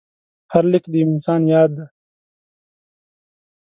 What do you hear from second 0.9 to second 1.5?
یو انسان